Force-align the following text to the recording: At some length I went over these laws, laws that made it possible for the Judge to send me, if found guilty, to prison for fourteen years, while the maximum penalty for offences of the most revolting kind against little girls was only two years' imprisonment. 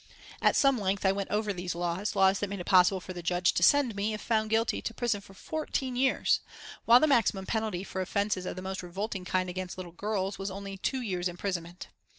At 0.41 0.55
some 0.55 0.79
length 0.79 1.05
I 1.05 1.11
went 1.11 1.29
over 1.29 1.53
these 1.53 1.75
laws, 1.75 2.15
laws 2.15 2.39
that 2.39 2.49
made 2.49 2.59
it 2.59 2.65
possible 2.65 2.99
for 2.99 3.13
the 3.13 3.21
Judge 3.21 3.53
to 3.53 3.61
send 3.61 3.93
me, 3.95 4.15
if 4.15 4.21
found 4.21 4.49
guilty, 4.49 4.81
to 4.81 4.95
prison 4.95 5.21
for 5.21 5.35
fourteen 5.35 5.95
years, 5.95 6.39
while 6.85 6.99
the 6.99 7.05
maximum 7.05 7.45
penalty 7.45 7.83
for 7.83 8.01
offences 8.01 8.47
of 8.47 8.55
the 8.55 8.63
most 8.63 8.81
revolting 8.81 9.25
kind 9.25 9.47
against 9.47 9.77
little 9.77 9.91
girls 9.91 10.39
was 10.39 10.49
only 10.49 10.75
two 10.79 11.01
years' 11.01 11.27
imprisonment. 11.29 11.89